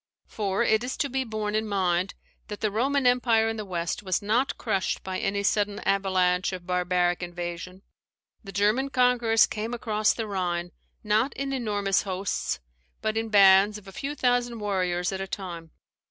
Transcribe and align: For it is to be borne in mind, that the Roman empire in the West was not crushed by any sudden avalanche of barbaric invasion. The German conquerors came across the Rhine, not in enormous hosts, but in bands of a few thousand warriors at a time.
For 0.25 0.63
it 0.63 0.83
is 0.83 0.97
to 0.97 1.09
be 1.11 1.23
borne 1.23 1.53
in 1.53 1.67
mind, 1.67 2.15
that 2.47 2.61
the 2.61 2.71
Roman 2.71 3.05
empire 3.05 3.47
in 3.47 3.57
the 3.57 3.63
West 3.63 4.01
was 4.01 4.19
not 4.19 4.57
crushed 4.57 5.03
by 5.03 5.19
any 5.19 5.43
sudden 5.43 5.77
avalanche 5.81 6.51
of 6.53 6.65
barbaric 6.65 7.21
invasion. 7.21 7.83
The 8.43 8.51
German 8.51 8.89
conquerors 8.89 9.45
came 9.45 9.75
across 9.75 10.11
the 10.15 10.25
Rhine, 10.25 10.71
not 11.03 11.35
in 11.35 11.53
enormous 11.53 12.01
hosts, 12.01 12.59
but 13.03 13.15
in 13.15 13.29
bands 13.29 13.77
of 13.77 13.87
a 13.87 13.91
few 13.91 14.15
thousand 14.15 14.57
warriors 14.59 15.11
at 15.11 15.21
a 15.21 15.27
time. 15.27 15.69